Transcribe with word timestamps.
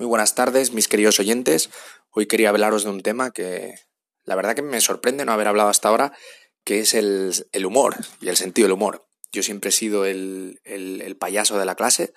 Muy 0.00 0.06
buenas 0.06 0.34
tardes, 0.34 0.72
mis 0.72 0.88
queridos 0.88 1.20
oyentes. 1.20 1.68
Hoy 2.12 2.24
quería 2.24 2.48
hablaros 2.48 2.84
de 2.84 2.88
un 2.88 3.02
tema 3.02 3.32
que 3.32 3.74
la 4.24 4.34
verdad 4.34 4.56
que 4.56 4.62
me 4.62 4.80
sorprende 4.80 5.26
no 5.26 5.32
haber 5.32 5.46
hablado 5.46 5.68
hasta 5.68 5.90
ahora, 5.90 6.16
que 6.64 6.80
es 6.80 6.94
el, 6.94 7.44
humor 7.66 7.96
y 8.18 8.30
el 8.30 8.38
sentido 8.38 8.64
del 8.64 8.72
humor. 8.72 9.06
Yo 9.30 9.42
siempre 9.42 9.68
he 9.68 9.72
sido 9.72 10.06
el, 10.06 10.58
payaso 11.20 11.58
de 11.58 11.66
la 11.66 11.74
clase 11.74 12.14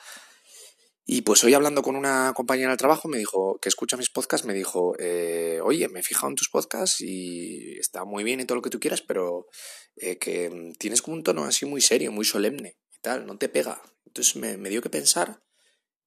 y 1.05 1.23
pues 1.23 1.43
hoy 1.43 1.55
hablando 1.55 1.81
con 1.81 1.97
una 1.97 2.31
compañera 2.33 2.69
del 2.69 2.77
trabajo 2.77 3.09
me 3.09 3.17
dijo, 3.17 3.59
que 3.61 3.67
escucha 3.67 3.97
mis 3.97 4.09
podcasts, 4.09 4.47
me 4.47 4.53
dijo, 4.53 4.95
eh, 4.97 5.59
oye, 5.61 5.89
me 5.89 5.99
he 5.99 6.03
fijado 6.03 6.29
en 6.29 6.35
tus 6.35 6.47
podcasts 6.47 7.01
y 7.01 7.77
está 7.79 8.05
muy 8.05 8.23
bien 8.23 8.39
y 8.39 8.45
todo 8.45 8.55
lo 8.55 8.61
que 8.61 8.69
tú 8.69 8.79
quieras, 8.79 9.01
pero 9.01 9.47
eh, 9.97 10.17
que 10.17 10.71
tienes 10.79 11.01
como 11.01 11.17
un 11.17 11.23
tono 11.23 11.43
así 11.43 11.65
muy 11.65 11.81
serio, 11.81 12.13
muy 12.13 12.23
solemne 12.23 12.77
y 12.95 12.99
tal, 13.01 13.25
no 13.25 13.37
te 13.37 13.49
pega. 13.49 13.81
Entonces 14.05 14.37
me, 14.37 14.55
me 14.55 14.69
dio 14.69 14.81
que 14.81 14.89
pensar 14.89 15.43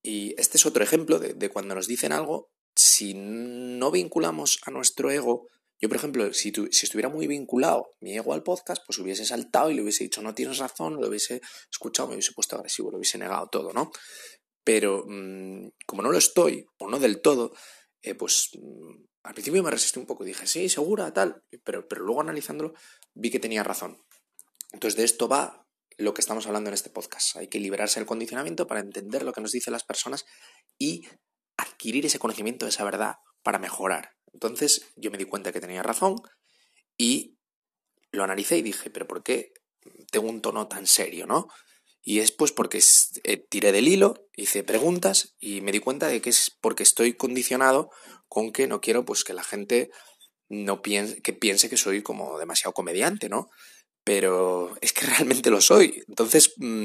y 0.07 0.37
este 0.39 0.57
es 0.57 0.65
otro 0.67 0.85
ejemplo 0.85 1.19
de, 1.19 1.49
cuando 1.49 1.75
nos 1.75 1.89
dicen 1.89 2.13
algo, 2.13 2.53
si 2.77 3.15
no 3.15 3.91
vinculamos 3.91 4.61
a 4.65 4.71
nuestro 4.71 5.11
ego, 5.11 5.49
yo 5.81 5.89
por 5.89 5.97
ejemplo, 5.97 6.33
si, 6.33 6.53
si 6.71 6.87
estuviera 6.87 7.09
muy 7.09 7.27
vinculado 7.27 7.89
mi 7.99 8.17
ego 8.17 8.33
al 8.33 8.45
podcast, 8.45 8.85
pues 8.87 9.01
hubiese 9.01 9.27
saltado 9.27 9.69
y 9.69 9.75
le 9.75 9.83
hubiese 9.83 10.05
dicho 10.05 10.23
no 10.23 10.33
tienes 10.33 10.59
razón, 10.59 11.01
lo 11.01 11.09
hubiese 11.09 11.41
escuchado, 11.69 12.09
me 12.09 12.15
hubiese 12.15 12.35
puesto 12.35 12.55
agresivo, 12.55 12.93
lo 12.93 12.99
hubiese 12.99 13.19
negado 13.19 13.49
todo, 13.49 13.73
¿no? 13.73 13.91
Pero 14.63 15.05
mm, 15.09 15.71
como 15.87 16.03
no 16.03 16.13
lo 16.13 16.19
estoy, 16.19 16.65
o 16.79 16.89
no 16.89 17.01
del 17.01 17.21
todo, 17.21 17.53
eh, 18.01 18.15
pues 18.15 18.51
mm, 18.55 19.07
al 19.25 19.35
principio 19.35 19.65
me 19.65 19.73
resistí 19.73 19.99
un 19.99 20.07
poco, 20.07 20.23
dije, 20.23 20.47
sí, 20.47 20.69
segura, 20.69 21.13
tal, 21.13 21.43
pero, 21.65 21.89
pero 21.89 22.05
luego 22.05 22.21
analizándolo 22.21 22.75
vi 23.13 23.31
que 23.31 23.41
tenía 23.41 23.65
razón. 23.65 24.01
Entonces 24.73 24.97
de 24.97 25.03
esto 25.03 25.27
va 25.27 25.66
lo 25.97 26.15
que 26.15 26.21
estamos 26.21 26.47
hablando 26.47 26.69
en 26.69 26.75
este 26.75 26.91
podcast. 26.91 27.37
Hay 27.37 27.49
que 27.49 27.59
liberarse 27.59 28.01
del 28.01 28.07
condicionamiento 28.07 28.67
para 28.67 28.81
entender 28.81 29.23
lo 29.23 29.33
que 29.33 29.41
nos 29.41 29.53
dicen 29.53 29.73
las 29.73 29.85
personas 29.85 30.25
y 30.79 31.07
adquirir 31.57 32.05
ese 32.07 32.19
conocimiento, 32.19 32.67
esa 32.67 32.85
verdad, 32.85 33.17
para 33.43 33.59
mejorar. 33.59 34.13
Entonces 34.33 34.93
yo 34.97 35.11
me 35.11 35.19
di 35.19 35.25
cuenta 35.25 35.53
que 35.53 35.61
tenía 35.61 35.83
razón 35.83 36.17
y 36.99 37.39
lo 38.13 38.25
analicé 38.25 38.59
y 38.59 38.63
dije, 38.63 38.91
pero 38.91 39.07
¿por 39.07 39.23
qué 39.23 39.53
tengo 40.11 40.29
un 40.29 40.43
tono 40.43 40.69
tan 40.69 40.87
serio, 40.87 41.27
no? 41.27 41.49
Y 42.03 42.21
es 42.21 42.31
pues 42.31 42.53
porque 42.53 42.81
eh, 43.25 43.37
tiré 43.49 43.73
del 43.73 43.89
hilo, 43.89 44.29
hice 44.37 44.63
preguntas 44.63 45.35
y 45.41 45.61
me 45.61 45.73
di 45.73 45.81
cuenta 45.81 46.07
de 46.09 46.21
que 46.21 46.31
es 46.31 46.57
porque 46.61 46.83
estoy 46.83 47.15
condicionado 47.15 47.91
con 48.29 48.53
que 48.53 48.69
no 48.69 48.81
quiero 48.81 49.05
pues 49.05 49.25
que 49.25 49.33
la 49.33 49.43
gente 49.43 49.91
no 50.49 50.83
piense 50.83 51.21
que 51.23 51.33
piense 51.33 51.69
que 51.69 51.77
soy 51.77 52.03
como 52.03 52.39
demasiado 52.39 52.73
comediante, 52.73 53.29
¿no? 53.29 53.49
Pero 54.07 54.77
es 54.81 54.93
que 54.93 55.05
realmente 55.07 55.51
lo 55.51 55.61
soy. 55.61 56.05
Entonces, 56.07 56.55
mm, 56.59 56.85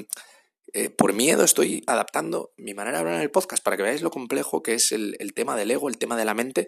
eh, 0.73 0.89
por 0.89 1.14
miedo 1.14 1.44
estoy 1.44 1.83
adaptando 1.86 2.52
mi 2.58 2.73
manera 2.73 2.97
de 2.97 3.02
hablar 3.02 3.16
en 3.17 3.22
el 3.22 3.30
podcast 3.30 3.64
para 3.64 3.77
que 3.77 3.83
veáis 3.83 4.02
lo 4.02 4.09
complejo 4.09 4.64
que 4.64 4.73
es 4.73 4.91
el, 4.91 5.16
tema 5.36 5.55
del 5.55 5.69
ego, 5.69 5.88
el 5.88 5.99
tema 5.99 6.17
de 6.17 6.25
la 6.25 6.33
mente, 6.33 6.67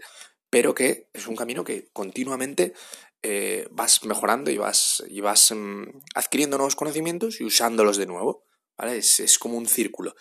pero 0.51 0.75
que 0.75 1.09
es 1.13 1.25
un 1.25 1.35
camino 1.35 1.63
que 1.63 1.89
continuamente 1.91 2.73
eh, 3.23 3.67
vas 3.71 4.03
mejorando 4.03 4.51
y 4.51 4.57
vas, 4.57 5.03
y 5.09 5.21
vas 5.21 5.51
mm, 5.51 5.85
adquiriendo 6.13 6.57
nuevos 6.57 6.75
conocimientos 6.75 7.41
y 7.41 7.45
usándolos 7.45 7.97
de 7.97 8.05
nuevo. 8.05 8.45
¿vale? 8.77 8.97
Es, 8.97 9.19
es 9.21 9.39
como 9.39 9.57
un 9.57 9.65
círculo. 9.65 10.13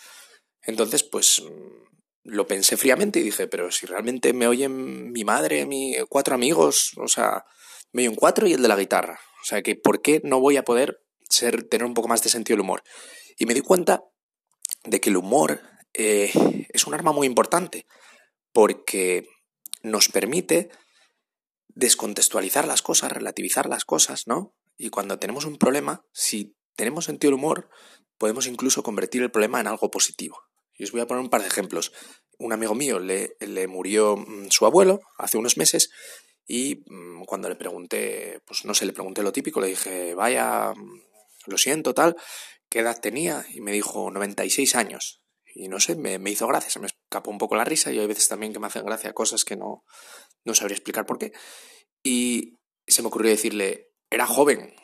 Entonces, 0.62 1.02
pues 1.02 1.42
mm, 1.42 2.30
lo 2.30 2.46
pensé 2.46 2.78
fríamente 2.78 3.20
y 3.20 3.24
dije, 3.24 3.48
pero 3.48 3.70
si 3.70 3.84
realmente 3.84 4.32
me 4.32 4.46
oyen 4.46 5.12
mi 5.12 5.24
madre, 5.24 5.66
mi 5.66 5.94
cuatro 6.08 6.34
amigos, 6.34 6.92
o 6.96 7.08
sea, 7.08 7.44
me 7.92 8.06
oyen 8.06 8.14
cuatro 8.14 8.46
y 8.46 8.54
el 8.54 8.62
de 8.62 8.68
la 8.68 8.76
guitarra. 8.76 9.20
O 9.42 9.44
sea 9.44 9.62
que, 9.62 9.74
¿por 9.74 10.02
qué 10.02 10.20
no 10.24 10.40
voy 10.40 10.56
a 10.56 10.64
poder 10.64 11.02
ser, 11.28 11.64
tener 11.64 11.84
un 11.84 11.94
poco 11.94 12.08
más 12.08 12.22
de 12.22 12.30
sentido 12.30 12.54
del 12.56 12.62
humor? 12.62 12.84
Y 13.36 13.46
me 13.46 13.54
di 13.54 13.60
cuenta 13.60 14.04
de 14.84 15.00
que 15.00 15.10
el 15.10 15.16
humor 15.16 15.60
eh, 15.94 16.30
es 16.72 16.86
un 16.86 16.94
arma 16.94 17.12
muy 17.12 17.26
importante 17.26 17.86
porque 18.52 19.26
nos 19.82 20.08
permite 20.08 20.70
descontextualizar 21.74 22.68
las 22.68 22.82
cosas, 22.82 23.10
relativizar 23.10 23.68
las 23.68 23.84
cosas, 23.84 24.26
¿no? 24.26 24.54
Y 24.76 24.90
cuando 24.90 25.18
tenemos 25.18 25.44
un 25.44 25.58
problema, 25.58 26.04
si 26.12 26.54
tenemos 26.76 27.06
sentido 27.06 27.30
del 27.30 27.40
humor, 27.40 27.68
podemos 28.18 28.46
incluso 28.46 28.82
convertir 28.82 29.22
el 29.22 29.30
problema 29.30 29.60
en 29.60 29.66
algo 29.66 29.90
positivo. 29.90 30.38
Y 30.74 30.84
os 30.84 30.92
voy 30.92 31.00
a 31.00 31.06
poner 31.06 31.22
un 31.22 31.30
par 31.30 31.40
de 31.40 31.48
ejemplos. 31.48 31.92
Un 32.38 32.52
amigo 32.52 32.74
mío 32.74 32.98
le, 32.98 33.36
le 33.40 33.66
murió 33.66 34.16
mm, 34.16 34.50
su 34.50 34.66
abuelo 34.66 35.00
hace 35.18 35.38
unos 35.38 35.56
meses 35.56 35.90
y 36.46 36.82
mm, 36.86 37.24
cuando 37.24 37.48
le 37.48 37.56
pregunté, 37.56 38.40
pues 38.44 38.64
no 38.64 38.74
sé, 38.74 38.84
le 38.86 38.92
pregunté 38.92 39.22
lo 39.22 39.32
típico, 39.32 39.60
le 39.60 39.68
dije, 39.68 40.14
vaya, 40.14 40.72
mm, 40.74 41.02
lo 41.46 41.58
siento, 41.58 41.94
tal, 41.94 42.16
¿qué 42.68 42.80
edad 42.80 43.00
tenía? 43.00 43.44
Y 43.50 43.60
me 43.60 43.72
dijo 43.72 44.10
96 44.10 44.74
años. 44.74 45.22
Y 45.54 45.68
no 45.68 45.80
sé, 45.80 45.96
me, 45.96 46.18
hizo 46.30 46.46
gracia, 46.46 46.70
se 46.70 46.80
me 46.80 46.86
escapó 46.86 47.30
un 47.30 47.38
poco 47.38 47.56
la 47.56 47.64
risa 47.64 47.92
y 47.92 47.98
hay 47.98 48.06
veces 48.06 48.28
también 48.28 48.52
que 48.52 48.58
me 48.58 48.66
hacen 48.66 48.86
gracia 48.86 49.12
cosas 49.12 49.44
que 49.44 49.56
no, 49.56 49.84
no 50.44 50.54
sabría 50.54 50.76
explicar 50.76 51.04
por 51.04 51.18
qué. 51.18 51.32
Y 52.02 52.58
se 52.86 53.02
me 53.02 53.08
ocurrió 53.08 53.30
decirle, 53.30 53.90
era 54.10 54.26
joven. 54.26 54.74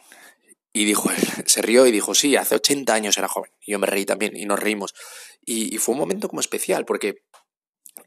Y 0.72 0.84
dijo, 0.84 1.08
se 1.46 1.62
rió 1.62 1.86
y 1.86 1.90
dijo, 1.90 2.14
sí, 2.14 2.36
hace 2.36 2.54
80 2.56 2.92
años 2.92 3.16
era 3.16 3.28
joven. 3.28 3.50
Y 3.60 3.72
yo 3.72 3.78
me 3.78 3.86
reí 3.86 4.04
también 4.04 4.36
y 4.36 4.44
nos 4.44 4.60
reímos. 4.60 4.94
Y, 5.40 5.74
y 5.74 5.78
fue 5.78 5.94
un 5.94 6.00
momento 6.00 6.28
como 6.28 6.40
especial 6.40 6.84
porque 6.84 7.22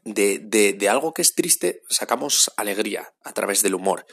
de, 0.04 0.38
de, 0.38 0.72
de, 0.72 0.88
algo 0.88 1.14
que 1.14 1.22
es 1.22 1.34
triste 1.34 1.82
sacamos 1.88 2.50
alegría 2.56 3.14
a 3.22 3.32
través 3.32 3.62
del 3.62 3.74
humor. 3.74 4.06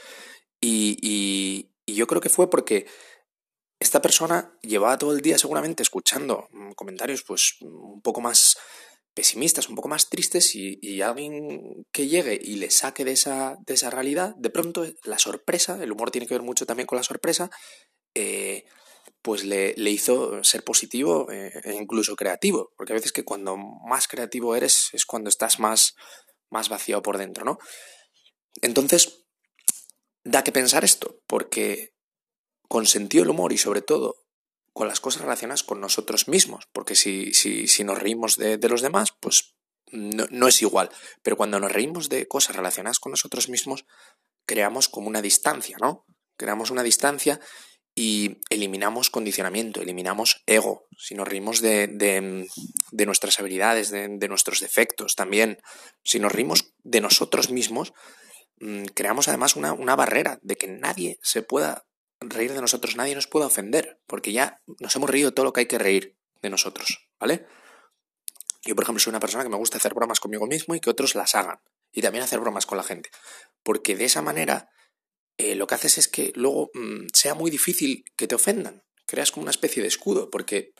Y, 0.61 0.97
y, 1.01 1.69
yo 1.93 2.05
creo 2.05 2.21
que 2.21 2.29
fue 2.29 2.49
porque 2.49 2.85
esta 3.79 4.01
persona 4.01 4.55
llevaba 4.61 4.97
todo 4.97 5.13
el 5.13 5.21
día 5.21 5.39
seguramente 5.39 5.81
escuchando 5.81 6.47
mm, 6.51 6.71
comentarios 6.73 7.23
pues 7.23 7.55
un 7.61 8.01
poco 8.01 8.21
más 8.21 8.57
pesimistas, 9.15 9.69
un 9.69 9.75
poco 9.75 9.87
más 9.87 10.07
tristes 10.07 10.55
y, 10.55 10.77
y, 10.81 11.01
alguien 11.01 11.85
que 11.91 12.07
llegue 12.07 12.39
y 12.41 12.55
le 12.55 12.69
saque 12.69 13.03
de 13.03 13.13
esa, 13.13 13.57
de 13.65 13.73
esa 13.73 13.89
realidad, 13.89 14.35
de 14.37 14.49
pronto 14.49 14.85
la 15.03 15.17
sorpresa, 15.17 15.81
el 15.81 15.91
humor 15.91 16.11
tiene 16.11 16.27
que 16.27 16.35
ver 16.35 16.43
mucho 16.43 16.65
también 16.65 16.87
con 16.87 16.97
la 16.97 17.03
sorpresa, 17.03 17.49
eh, 18.13 18.65
pues 19.21 19.43
le, 19.43 19.73
le 19.75 19.91
hizo 19.91 20.43
ser 20.43 20.63
positivo 20.63 21.29
eh, 21.31 21.51
e 21.63 21.73
incluso 21.73 22.15
creativo, 22.15 22.71
porque 22.77 22.93
a 22.93 22.95
veces 22.95 23.11
que 23.11 23.25
cuando 23.25 23.57
más 23.57 24.07
creativo 24.07 24.55
eres 24.55 24.89
es 24.93 25.05
cuando 25.05 25.29
estás 25.29 25.59
más, 25.59 25.95
más 26.49 26.69
vaciado 26.69 27.01
por 27.01 27.17
dentro, 27.17 27.43
¿no? 27.43 27.59
Entonces, 28.61 29.25
da 30.23 30.43
que 30.43 30.51
pensar 30.51 30.83
esto, 30.83 31.21
porque 31.27 31.93
con 32.67 32.85
sentido 32.85 33.29
humor 33.29 33.51
y 33.51 33.57
sobre 33.57 33.81
todo 33.81 34.15
con 34.73 34.87
las 34.87 34.99
cosas 34.99 35.23
relacionadas 35.23 35.63
con 35.63 35.81
nosotros 35.81 36.27
mismos, 36.27 36.67
porque 36.71 36.95
si, 36.95 37.33
si, 37.33 37.67
si 37.67 37.83
nos 37.83 37.99
reímos 37.99 38.37
de, 38.37 38.57
de, 38.57 38.69
los 38.69 38.81
demás, 38.81 39.13
pues 39.19 39.55
no, 39.91 40.25
no 40.29 40.47
es 40.47 40.61
igual, 40.61 40.89
pero 41.23 41.35
cuando 41.35 41.59
nos 41.59 41.71
reímos 41.71 42.07
de 42.07 42.27
cosas 42.27 42.55
relacionadas 42.55 42.99
con 42.99 43.11
nosotros 43.11 43.49
mismos, 43.49 43.85
creamos 44.45 44.87
como 44.87 45.07
una 45.07 45.21
distancia, 45.21 45.77
¿no? 45.81 46.05
Creamos 46.37 46.71
una 46.71 46.83
distancia 46.83 47.41
y 47.99 48.37
eliminamos 48.49 49.09
condicionamiento, 49.09 49.81
eliminamos 49.81 50.41
ego, 50.45 50.87
si 50.97 51.15
nos 51.15 51.27
reímos 51.27 51.59
de, 51.59 51.87
de, 51.87 53.05
nuestras 53.05 53.41
habilidades, 53.41 53.89
de, 53.89 54.07
de, 54.07 54.27
nuestros 54.29 54.61
defectos 54.61 55.17
también, 55.17 55.59
si 56.01 56.17
nos 56.17 56.31
reímos 56.31 56.73
de 56.83 57.01
nosotros 57.01 57.49
mismos, 57.49 57.91
mm, 58.61 58.85
creamos 58.93 59.27
además 59.27 59.57
una, 59.57 59.73
una 59.73 59.97
barrera 59.97 60.39
de 60.43 60.55
que 60.55 60.69
nadie 60.69 61.19
se 61.21 61.41
pueda 61.41 61.87
reír 62.21 62.53
de 62.53 62.61
nosotros, 62.61 62.95
nadie 62.95 63.15
nos 63.15 63.27
pueda 63.27 63.47
ofender, 63.47 63.99
porque 64.07 64.31
ya 64.31 64.61
nos 64.79 64.95
hemos 64.95 65.09
reído 65.09 65.33
todo 65.33 65.43
lo 65.43 65.51
que 65.51 65.59
hay 65.59 65.67
que 65.67 65.77
reír 65.77 66.15
de 66.41 66.49
nosotros, 66.49 67.09
¿vale? 67.19 67.47
Yo, 68.63 68.75
por 68.75 68.85
ejemplo, 68.85 69.01
soy 69.01 69.11
una 69.11 69.19
persona 69.19 69.43
que 69.43 69.49
me 69.49 69.57
gusta 69.57 69.75
hacer 69.75 69.93
bromas 69.93 70.21
conmigo 70.21 70.47
mismo 70.47 70.73
y 70.73 70.79
que 70.79 70.89
otros 70.89 71.15
las 71.15 71.35
hagan, 71.35 71.59
y 71.91 72.01
también 72.01 72.23
hacer 72.23 72.39
bromas 72.39 72.65
con 72.65 72.77
la 72.77 72.83
gente, 72.85 73.09
porque 73.61 73.97
de 73.97 74.05
esa 74.05 74.21
manera 74.21 74.69
eh, 75.39 75.55
lo 75.55 75.67
que 75.67 75.75
haces 75.75 75.97
es 75.97 76.09
que 76.09 76.33
luego 76.35 76.69
mmm, 76.73 77.07
sea 77.13 77.33
muy 77.33 77.49
difícil 77.49 78.03
que 78.17 78.27
te 78.27 78.35
ofendan. 78.35 78.83
Creas 79.07 79.31
como 79.31 79.43
una 79.43 79.51
especie 79.51 79.81
de 79.81 79.87
escudo, 79.87 80.29
porque 80.29 80.73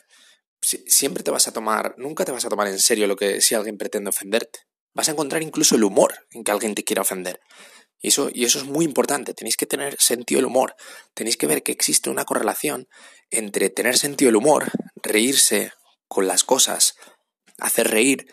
si, 0.60 0.84
siempre 0.86 1.24
te 1.24 1.30
vas 1.30 1.48
a 1.48 1.52
tomar, 1.54 1.94
nunca 1.96 2.26
te 2.26 2.32
vas 2.32 2.44
a 2.44 2.50
tomar 2.50 2.68
en 2.68 2.78
serio 2.78 3.06
lo 3.06 3.16
que 3.16 3.40
si 3.40 3.54
alguien 3.54 3.78
pretende 3.78 4.10
ofenderte. 4.10 4.60
Vas 4.92 5.08
a 5.08 5.12
encontrar 5.12 5.42
incluso 5.42 5.76
el 5.76 5.84
humor 5.84 6.14
en 6.32 6.44
que 6.44 6.52
alguien 6.52 6.74
te 6.74 6.84
quiera 6.84 7.00
ofender. 7.00 7.40
Y 8.02 8.08
eso, 8.08 8.28
y 8.32 8.44
eso 8.44 8.58
es 8.58 8.64
muy 8.64 8.84
importante. 8.84 9.32
Tenéis 9.32 9.56
que 9.56 9.64
tener 9.64 9.96
sentido 9.98 10.40
del 10.40 10.46
humor. 10.46 10.76
Tenéis 11.14 11.38
que 11.38 11.46
ver 11.46 11.62
que 11.62 11.72
existe 11.72 12.10
una 12.10 12.26
correlación 12.26 12.86
entre 13.30 13.70
tener 13.70 13.96
sentido 13.96 14.28
del 14.28 14.36
humor, 14.36 14.70
reírse 15.02 15.72
con 16.06 16.26
las 16.26 16.44
cosas, 16.44 16.96
hacer 17.58 17.88
reír 17.88 18.26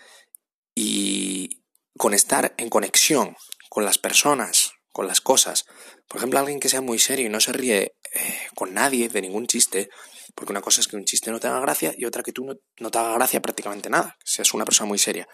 y 0.76 1.64
con 1.98 2.14
estar 2.14 2.54
en 2.58 2.68
conexión 2.68 3.38
con 3.70 3.86
las 3.86 3.98
personas, 3.98 4.74
con 4.98 5.06
las 5.06 5.22
cosas. 5.22 5.68
Por 6.08 6.18
ejemplo, 6.18 6.40
alguien 6.40 6.60
que 6.60 6.70
sea 6.70 6.82
muy 6.82 6.98
serio 6.98 7.28
y 7.28 7.30
no 7.30 7.40
se 7.40 7.54
ríe 7.54 7.94
eh, 8.14 8.48
con 8.56 8.74
nadie 8.74 9.10
de 9.10 9.22
ningún 9.22 9.46
chiste, 9.46 9.92
porque 10.34 10.52
una 10.52 10.62
cosa 10.62 10.82
es 10.82 10.88
que 10.88 10.96
un 10.96 11.06
chiste 11.06 11.30
no 11.30 11.40
te 11.40 11.46
haga 11.46 11.60
gracia 11.60 11.94
y 11.96 12.06
otra 12.06 12.24
que 12.24 12.32
tú 12.32 12.44
no, 12.44 12.56
no 12.80 12.90
te 12.90 12.98
haga 12.98 13.14
gracia 13.14 13.40
prácticamente 13.40 13.92
nada, 13.92 14.18
que 14.18 14.32
seas 14.32 14.56
una 14.56 14.66
persona 14.66 14.88
muy 14.88 14.98
seria. 14.98 15.28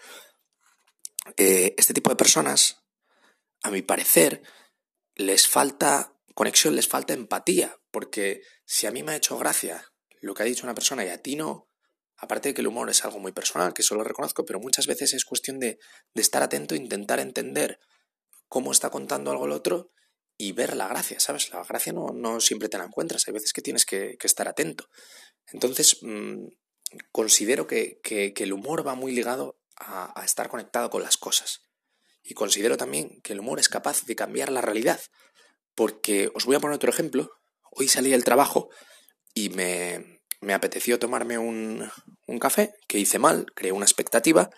Eh, 1.37 1.75
este 1.77 1.93
tipo 1.93 2.09
de 2.09 2.17
personas, 2.17 2.83
a 3.61 3.71
mi 3.71 3.81
parecer, 3.81 4.41
les 5.15 5.47
falta 5.47 6.13
conexión, 6.35 6.75
les 6.75 6.89
falta 6.89 7.13
empatía, 7.13 7.77
porque 7.89 8.41
si 8.65 8.85
a 8.85 8.91
mí 8.91 9.01
me 9.01 9.13
ha 9.13 9.15
hecho 9.15 9.37
gracia 9.37 9.93
lo 10.19 10.33
que 10.33 10.43
ha 10.43 10.45
dicho 10.45 10.65
una 10.65 10.75
persona 10.75 11.05
y 11.05 11.07
a 11.07 11.21
ti 11.21 11.37
no, 11.37 11.69
aparte 12.17 12.49
de 12.49 12.53
que 12.53 12.59
el 12.59 12.67
humor 12.67 12.89
es 12.89 13.05
algo 13.05 13.19
muy 13.19 13.31
personal, 13.31 13.73
que 13.73 13.81
eso 13.81 13.95
lo 13.95 14.03
reconozco, 14.03 14.43
pero 14.43 14.59
muchas 14.59 14.87
veces 14.87 15.13
es 15.13 15.23
cuestión 15.23 15.57
de, 15.57 15.79
estar 16.15 16.43
atento, 16.43 16.75
intentar 16.75 17.21
entender 17.21 17.79
cómo 18.53 18.71
está 18.71 18.91
contando 18.91 19.31
algo 19.31 19.47
el 19.47 19.51
otro 19.51 19.89
y 20.37 20.51
ver 20.51 20.75
la 20.75 20.87
gracia, 20.87 21.19
¿sabes? 21.19 21.49
La 21.51 21.63
gracia 21.63 21.91
no, 21.91 22.09
no 22.13 22.39
siempre 22.39 22.69
te 22.69 22.77
la 22.77 22.83
encuentras, 22.83 23.27
hay 23.27 23.33
veces 23.33 23.51
que 23.51 23.63
tienes 23.63 23.83
que, 23.83 24.15
estar 24.21 24.47
atento. 24.47 24.89
Entonces, 25.47 25.97
mmm, 26.03 26.49
considero 27.11 27.65
que, 27.65 27.99
el 28.03 28.53
humor 28.53 28.85
va 28.85 28.93
muy 28.93 29.11
ligado 29.11 29.57
a, 29.75 30.21
a 30.21 30.23
estar 30.23 30.49
conectado 30.49 30.91
con 30.91 31.01
las 31.01 31.17
cosas. 31.17 31.61
Y 32.21 32.35
considero 32.35 32.77
también 32.77 33.21
que 33.23 33.33
el 33.33 33.39
humor 33.39 33.59
es 33.59 33.69
capaz 33.69 34.05
de 34.05 34.15
cambiar 34.15 34.51
la 34.51 34.61
realidad. 34.61 35.01
Porque 35.73 36.29
os 36.35 36.45
voy 36.45 36.55
a 36.55 36.59
poner 36.59 36.75
otro 36.75 36.91
ejemplo. 36.91 37.31
Hoy 37.71 37.87
salí 37.87 38.11
del 38.11 38.23
trabajo 38.23 38.69
y 39.33 39.49
me, 39.49 40.21
me 40.41 40.53
apeteció 40.53 40.99
tomarme 40.99 41.39
un, 41.39 41.89
un, 42.27 42.37
café, 42.37 42.75
que 42.87 42.99
hice 42.99 43.17
mal, 43.17 43.47
creé 43.55 43.71
una 43.71 43.85
expectativa. 43.85 44.51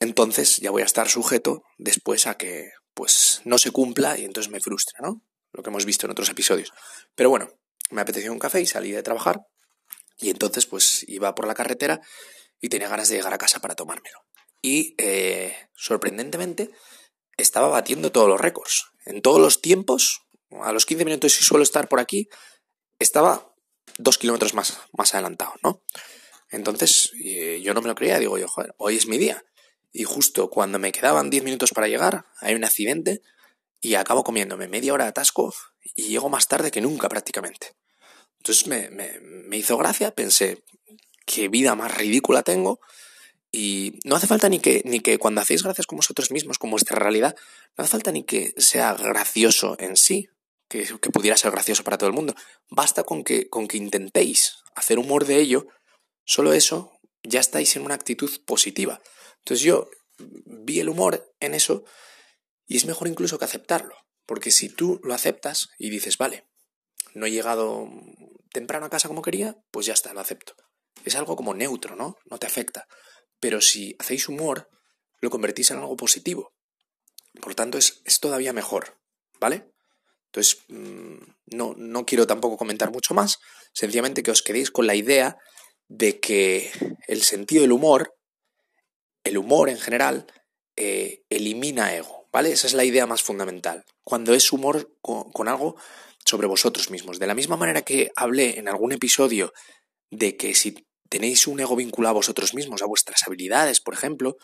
Entonces 0.00 0.56
ya 0.56 0.72
voy 0.72 0.82
a 0.82 0.86
estar 0.86 1.08
sujeto 1.08 1.62
después 1.78 2.26
a 2.26 2.36
que 2.36 2.72
pues 2.96 3.42
no 3.44 3.58
se 3.58 3.70
cumpla 3.70 4.18
y 4.18 4.24
entonces 4.24 4.50
me 4.50 4.58
frustra, 4.58 4.98
¿no? 5.02 5.22
Lo 5.52 5.62
que 5.62 5.68
hemos 5.68 5.84
visto 5.84 6.06
en 6.06 6.12
otros 6.12 6.30
episodios. 6.30 6.72
Pero 7.14 7.28
bueno, 7.28 7.50
me 7.90 8.00
apeteció 8.00 8.32
un 8.32 8.38
café 8.38 8.62
y 8.62 8.66
salí 8.66 8.90
de 8.90 9.02
trabajar 9.02 9.42
y 10.18 10.30
entonces 10.30 10.64
pues 10.64 11.04
iba 11.06 11.34
por 11.34 11.46
la 11.46 11.54
carretera 11.54 12.00
y 12.58 12.70
tenía 12.70 12.88
ganas 12.88 13.10
de 13.10 13.16
llegar 13.16 13.34
a 13.34 13.38
casa 13.38 13.60
para 13.60 13.74
tomármelo. 13.74 14.24
Y 14.62 14.94
eh, 14.96 15.54
sorprendentemente 15.74 16.70
estaba 17.36 17.68
batiendo 17.68 18.10
todos 18.10 18.28
los 18.28 18.40
récords. 18.40 18.86
En 19.04 19.20
todos 19.20 19.40
los 19.40 19.60
tiempos, 19.60 20.22
a 20.62 20.72
los 20.72 20.86
15 20.86 21.04
minutos 21.04 21.34
si 21.34 21.44
suelo 21.44 21.64
estar 21.64 21.88
por 21.88 22.00
aquí, 22.00 22.30
estaba 22.98 23.54
dos 23.98 24.16
kilómetros 24.16 24.54
más, 24.54 24.78
más 24.96 25.12
adelantado, 25.12 25.52
¿no? 25.62 25.82
Entonces 26.48 27.12
eh, 27.22 27.60
yo 27.62 27.74
no 27.74 27.82
me 27.82 27.88
lo 27.88 27.94
creía, 27.94 28.18
digo 28.18 28.38
yo, 28.38 28.48
joder, 28.48 28.74
hoy 28.78 28.96
es 28.96 29.06
mi 29.06 29.18
día 29.18 29.44
y 29.96 30.04
justo 30.04 30.50
cuando 30.50 30.78
me 30.78 30.92
quedaban 30.92 31.30
10 31.30 31.42
minutos 31.42 31.70
para 31.72 31.88
llegar, 31.88 32.26
hay 32.40 32.54
un 32.54 32.64
accidente 32.64 33.22
y 33.80 33.94
acabo 33.94 34.24
comiéndome 34.24 34.68
media 34.68 34.92
hora 34.92 35.04
de 35.04 35.10
atasco 35.10 35.54
y 35.94 36.08
llego 36.08 36.28
más 36.28 36.48
tarde 36.48 36.70
que 36.70 36.82
nunca 36.82 37.08
prácticamente. 37.08 37.74
Entonces 38.36 38.66
me, 38.66 38.90
me, 38.90 39.56
hizo 39.56 39.78
gracia, 39.78 40.10
pensé, 40.10 40.62
qué 41.24 41.48
vida 41.48 41.74
más 41.74 41.96
ridícula 41.96 42.42
tengo. 42.42 42.78
Y 43.50 43.98
no 44.04 44.16
hace 44.16 44.26
falta 44.26 44.50
ni 44.50 44.60
que, 44.60 44.82
ni 44.84 45.00
que 45.00 45.16
cuando 45.16 45.40
hacéis 45.40 45.62
gracias 45.62 45.86
con 45.86 45.96
vosotros 45.96 46.30
mismos, 46.30 46.58
con 46.58 46.70
vuestra 46.70 46.98
realidad, 46.98 47.34
no 47.78 47.84
hace 47.84 47.92
falta 47.92 48.12
ni 48.12 48.22
que 48.22 48.52
sea 48.58 48.92
gracioso 48.92 49.76
en 49.78 49.96
sí, 49.96 50.28
que, 50.68 50.84
que 51.00 51.10
pudiera 51.10 51.38
ser 51.38 51.52
gracioso 51.52 51.84
para 51.84 51.96
todo 51.96 52.10
el 52.10 52.14
mundo. 52.14 52.34
Basta 52.68 53.02
con 53.04 53.24
que, 53.24 53.48
con 53.48 53.66
que 53.66 53.78
intentéis 53.78 54.58
hacer 54.74 54.98
humor 54.98 55.24
de 55.24 55.38
ello, 55.38 55.68
solo 56.26 56.52
eso 56.52 56.92
ya 57.22 57.40
estáis 57.40 57.74
en 57.76 57.82
una 57.82 57.94
actitud 57.94 58.30
positiva. 58.44 59.00
Entonces 59.46 59.62
yo 59.62 59.88
vi 60.18 60.80
el 60.80 60.88
humor 60.88 61.32
en 61.38 61.54
eso 61.54 61.84
y 62.66 62.76
es 62.76 62.84
mejor 62.84 63.06
incluso 63.06 63.38
que 63.38 63.44
aceptarlo, 63.44 63.94
porque 64.26 64.50
si 64.50 64.68
tú 64.68 65.00
lo 65.04 65.14
aceptas 65.14 65.68
y 65.78 65.88
dices, 65.88 66.18
vale, 66.18 66.48
no 67.14 67.26
he 67.26 67.30
llegado 67.30 67.88
temprano 68.52 68.86
a 68.86 68.90
casa 68.90 69.06
como 69.06 69.22
quería, 69.22 69.56
pues 69.70 69.86
ya 69.86 69.92
está, 69.92 70.12
lo 70.12 70.18
acepto. 70.18 70.56
Es 71.04 71.14
algo 71.14 71.36
como 71.36 71.54
neutro, 71.54 71.94
¿no? 71.94 72.16
No 72.28 72.38
te 72.38 72.48
afecta. 72.48 72.88
Pero 73.38 73.60
si 73.60 73.94
hacéis 74.00 74.28
humor, 74.28 74.68
lo 75.20 75.30
convertís 75.30 75.70
en 75.70 75.78
algo 75.78 75.94
positivo. 75.96 76.52
Por 77.40 77.54
tanto, 77.54 77.78
es, 77.78 78.02
es 78.04 78.18
todavía 78.18 78.52
mejor, 78.52 78.98
¿vale? 79.38 79.70
Entonces, 80.32 80.64
mmm, 80.66 81.18
no, 81.52 81.74
no 81.76 82.04
quiero 82.04 82.26
tampoco 82.26 82.56
comentar 82.56 82.90
mucho 82.90 83.14
más, 83.14 83.38
sencillamente 83.72 84.24
que 84.24 84.32
os 84.32 84.42
quedéis 84.42 84.72
con 84.72 84.88
la 84.88 84.96
idea 84.96 85.36
de 85.86 86.18
que 86.18 86.72
el 87.06 87.22
sentido 87.22 87.62
del 87.62 87.70
humor 87.70 88.15
el 89.26 89.38
humor 89.38 89.68
en 89.68 89.78
general 89.78 90.26
eh, 90.76 91.24
elimina 91.30 91.94
ego, 91.94 92.28
¿vale? 92.32 92.52
Esa 92.52 92.66
es 92.66 92.74
la 92.74 92.84
idea 92.84 93.06
más 93.06 93.22
fundamental. 93.22 93.84
Cuando 94.04 94.34
es 94.34 94.52
humor 94.52 94.92
con, 95.00 95.48
algo 95.48 95.76
sobre 96.24 96.46
vosotros 96.46 96.90
mismos. 96.90 97.18
De 97.18 97.26
la 97.26 97.34
misma 97.34 97.56
manera 97.56 97.82
que 97.82 98.12
hablé 98.16 98.58
en 98.58 98.68
algún 98.68 98.92
episodio 98.92 99.52
de 100.10 100.36
que 100.36 100.54
si 100.54 100.86
tenéis 101.08 101.46
un 101.46 101.60
ego 101.60 101.76
vinculado 101.76 102.10
a 102.10 102.14
vosotros 102.20 102.54
mismos, 102.54 102.82
a 102.82 102.86
vuestras 102.86 103.26
habilidades, 103.26 103.80
por 103.80 103.94
ejemplo, 103.94 104.36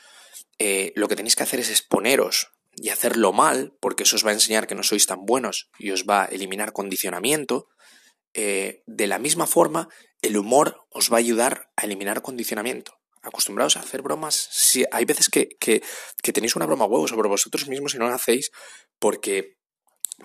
eh, 0.58 0.93
lo 0.96 1.08
que 1.08 1.17
tenéis 1.17 1.37
que 1.37 1.43
hacer 1.43 1.61
es 1.61 1.70
exponeros 1.70 2.49
y 2.76 2.88
hacerlo 2.88 3.32
mal, 3.32 3.76
porque 3.81 4.05
eso 4.05 4.17
os 4.17 4.25
va 4.25 4.31
a 4.31 4.34
enseñar 4.34 4.67
que 4.67 4.75
no 4.75 4.82
sois 4.82 5.06
tan 5.06 5.26
buenos 5.26 5.69
y 5.79 5.90
os 5.90 6.05
va 6.05 6.25
a 6.25 6.26
eliminar 6.26 6.73
condicionamiento. 6.73 7.69
Eh, 8.34 8.82
de 8.87 9.06
la 9.06 9.19
misma 9.19 9.46
forma, 9.46 9.88
el 10.23 10.37
humor 10.37 10.87
os 10.88 11.12
va 11.12 11.17
a 11.17 11.19
ayudar 11.19 11.70
a 11.76 11.84
eliminar 11.84 12.23
condicionamiento 12.23 13.01
acostumbrados 13.22 13.76
a 13.76 13.80
hacer 13.80 14.02
bromas. 14.02 14.48
Si 14.50 14.84
hay 14.90 15.04
veces 15.04 15.28
que, 15.28 15.48
que, 15.60 15.82
que, 16.22 16.32
tenéis 16.32 16.56
una 16.56 16.66
broma 16.66 16.86
huevo 16.86 17.08
sobre 17.08 17.28
vosotros 17.28 17.69
mismos 17.69 17.94
y 17.94 17.98
no 17.98 18.08
la 18.08 18.16
hacéis 18.16 18.50
porque, 18.98 19.56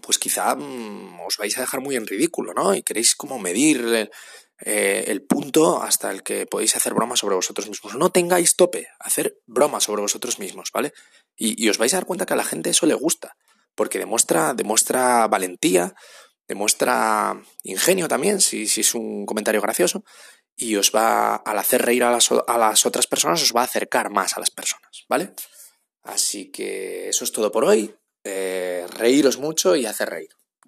pues 0.02 0.18
quizá 0.18 0.56
mmm, 0.56 1.20
os 1.26 1.38
vais 1.38 1.58
a 1.58 1.62
dejar 1.62 1.82
muy 1.82 1.96
en 1.96 2.08
ridículo, 2.08 2.54
¿no? 2.54 2.74
Y 2.74 2.84
queréis 2.84 3.16
como 3.16 3.40
medir 3.40 3.78
el, 3.78 4.12
eh, 4.60 5.06
el 5.08 5.24
punto 5.24 5.82
hasta 5.82 6.12
el 6.12 6.24
que 6.24 6.48
podéis 6.48 6.76
hacer 6.76 6.94
bromas 6.94 7.20
sobre 7.20 7.36
vosotros 7.36 7.70
mismos. 7.70 7.96
No 7.96 8.10
tengáis 8.10 8.56
tope, 8.56 8.88
hacer 9.00 9.38
bromas 9.46 9.84
sobre 9.84 10.02
vosotros 10.02 10.40
mismos, 10.40 10.72
¿vale? 10.74 10.94
Y, 11.36 11.64
y 11.64 11.70
os 11.70 11.78
vais 11.78 11.94
a 11.94 11.98
dar 11.98 12.06
cuenta 12.06 12.26
que 12.26 12.34
a 12.34 12.38
la 12.38 12.44
gente 12.44 12.72
eso 12.72 12.88
le 12.88 12.96
gusta, 12.96 13.36
porque 13.76 14.00
demuestra, 14.00 14.56
demuestra 14.56 15.28
valentía, 15.28 15.94
demuestra 16.48 17.40
ingenio 17.64 18.08
también, 18.08 18.42
si, 18.42 18.68
si 18.68 18.82
es 18.82 18.96
un 18.96 19.26
comentario 19.26 19.62
gracioso, 19.62 20.04
y 20.58 20.76
os 20.76 20.92
va, 20.94 21.36
al 21.36 21.60
hacer 21.60 21.84
reír 21.84 22.04
a 22.04 22.12
las, 22.12 22.32
a 22.32 22.58
las 22.58 22.86
otras 22.86 23.06
personas, 23.06 23.42
os 23.44 23.56
va 23.56 23.62
a 23.62 23.66
acercar 23.66 24.10
más 24.10 24.36
a 24.36 24.40
las 24.40 24.50
personas, 24.50 25.06
¿vale? 25.08 25.34
Así 26.04 26.52
que 26.52 27.10
eso 27.10 27.24
es 27.24 27.32
todo 27.32 27.52
por 27.52 27.64
hoy. 27.64 27.96
Eh, 28.24 28.86
reíros 28.90 29.38
mucho 29.38 29.76
y 29.76 29.86
hacer 29.86 30.10
reír. 30.10 30.30